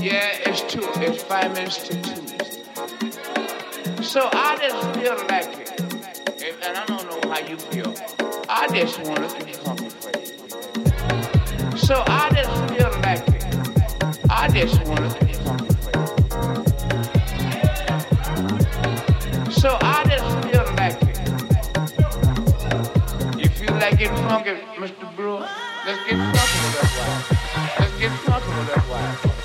Yeah, 0.00 0.30
it's 0.46 0.62
two. 0.62 0.80
It's 0.96 1.22
five 1.22 1.52
minutes 1.52 1.76
to 1.88 1.94
two. 2.00 2.16
So 4.02 4.30
I 4.32 4.56
just 4.56 4.98
feel 4.98 5.14
like 5.28 5.46
it, 6.40 6.54
and 6.64 6.74
I 6.78 6.86
don't 6.86 7.04
know 7.04 7.20
how 7.30 7.40
you 7.40 7.58
feel. 7.58 7.94
I 8.48 8.66
just 8.68 8.98
want 9.06 9.28
to 9.28 9.44
be 9.44 9.52
comfortable. 9.52 10.12
So 11.76 12.02
I 12.06 12.30
just 12.32 12.50
feel 12.72 12.90
like 13.02 13.28
it. 13.28 13.44
I 14.30 14.48
just 14.48 14.82
want 14.86 15.12
to 15.12 15.18
be 15.26 15.34
comfortable. 15.34 15.92
So 19.52 19.76
I 19.82 20.04
just 20.08 20.24
feel 20.48 20.64
like 20.76 21.02
it. 21.02 21.18
You 23.38 23.48
feel 23.50 23.74
like 23.74 24.00
it 24.00 24.08
funky, 24.08 24.52
Mr. 24.80 25.14
Brewer? 25.14 25.46
Let's 25.84 26.00
get 26.08 26.16
comfortable 26.16 26.70
that 26.80 26.88
way. 26.96 27.10
Let's 27.78 27.94
get 27.98 28.12
comfortable 28.24 28.64
that 28.64 28.84
way. 28.88 29.39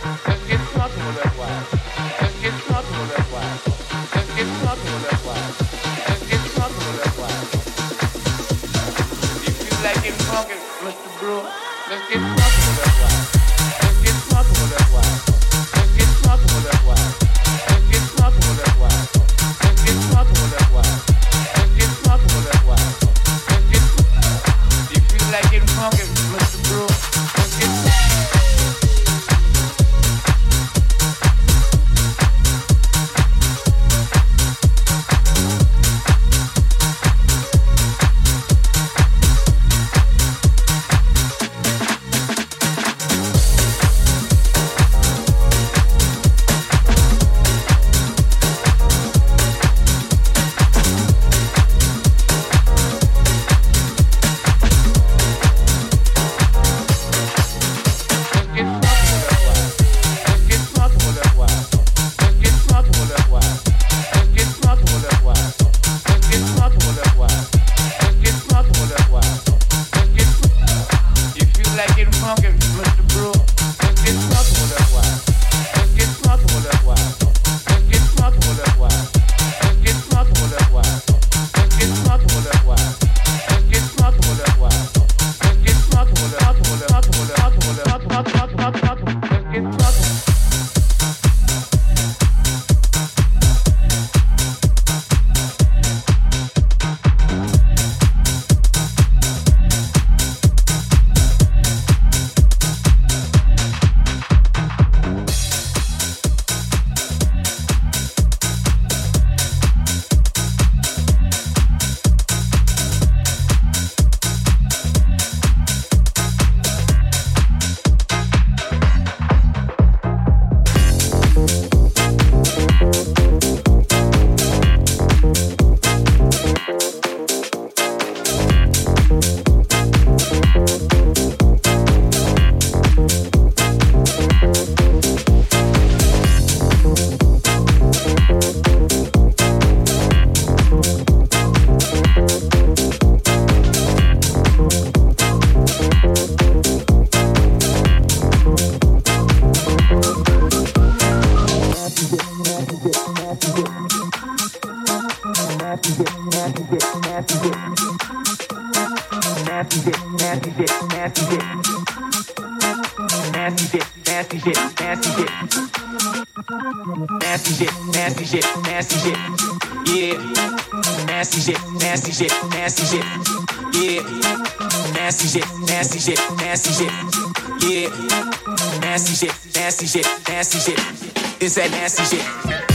That 181.55 181.71
nasty 181.71 182.03
shit. 182.17 182.74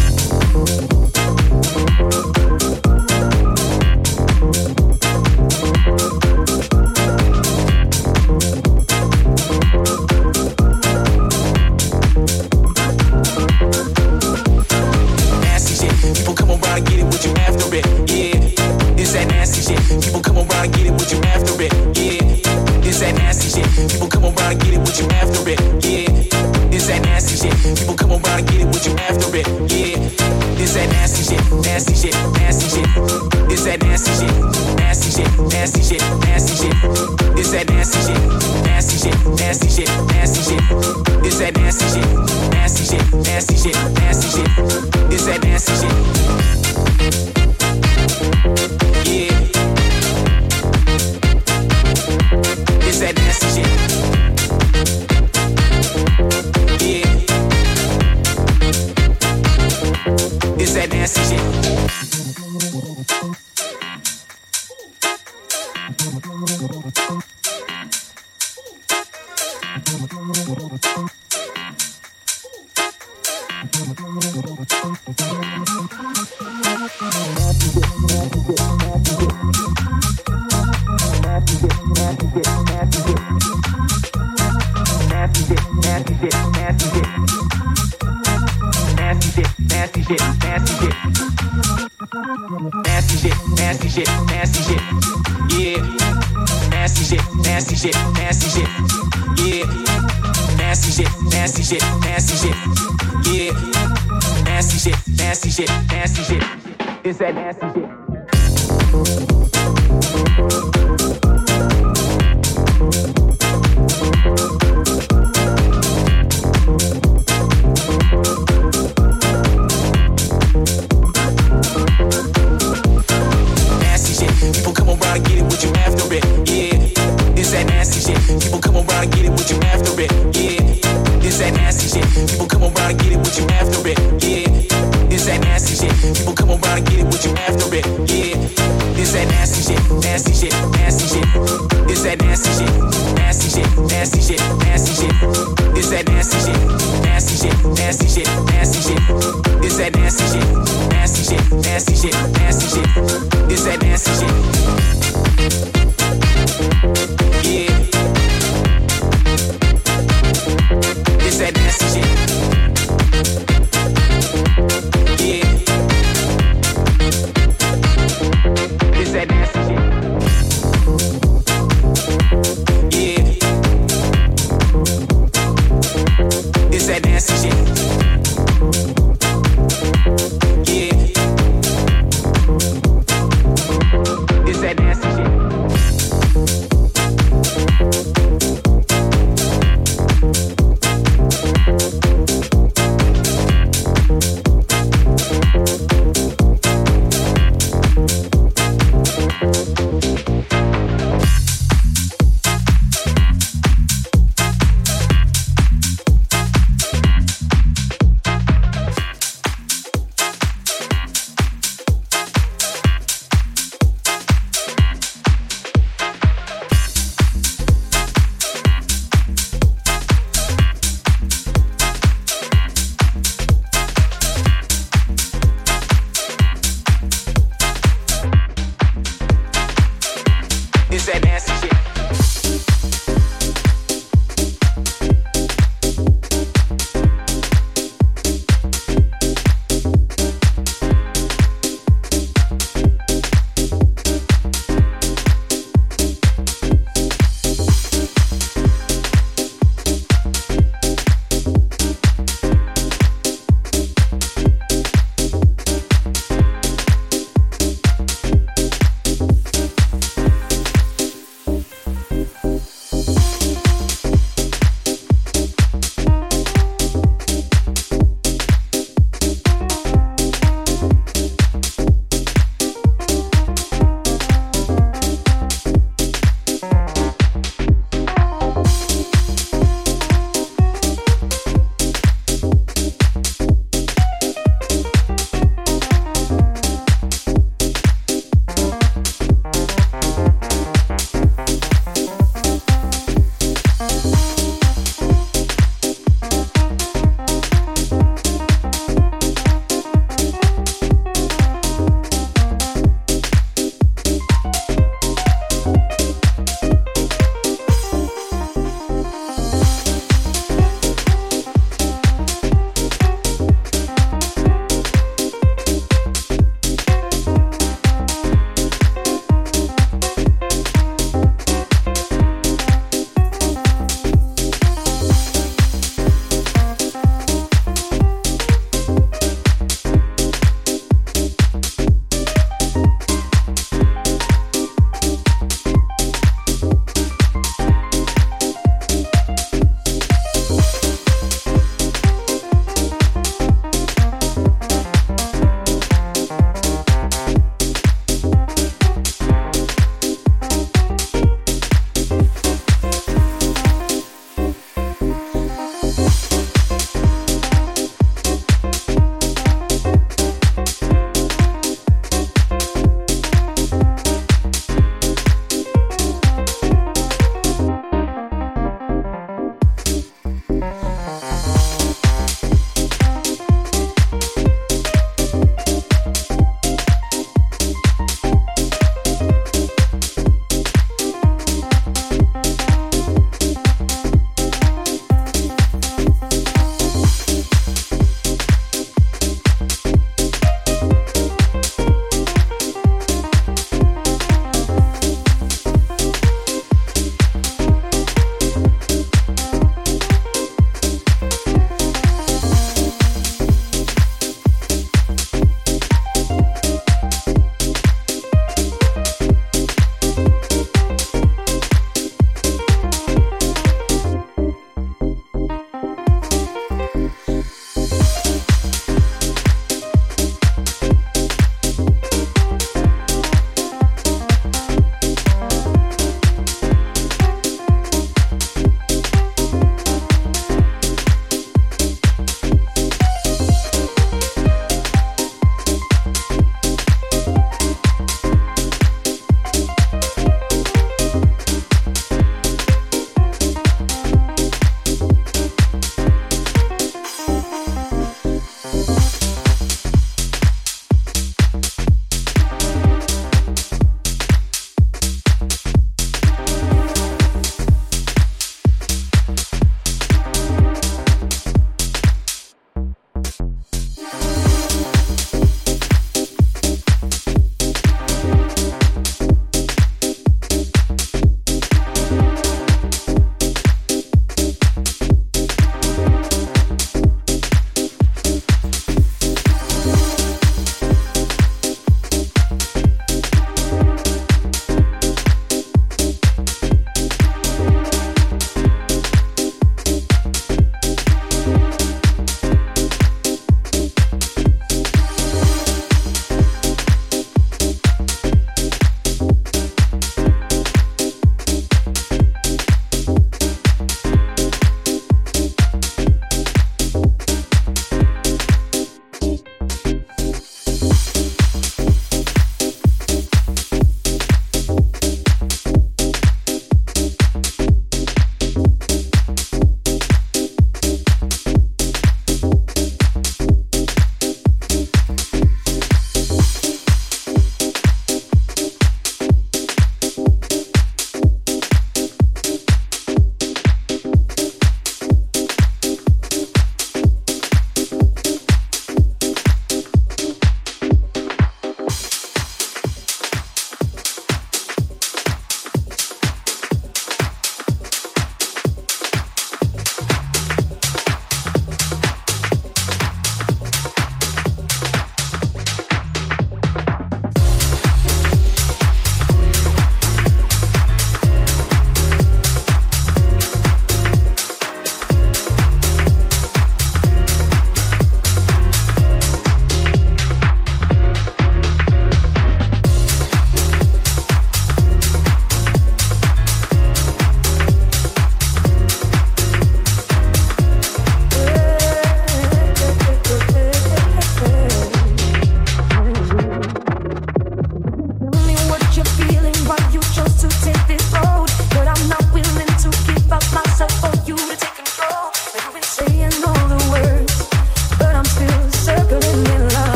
People. 124.53 124.80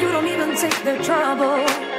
you 0.00 0.10
don't 0.10 0.26
even 0.26 0.56
take 0.56 0.82
their 0.82 1.02
trouble. 1.02 1.89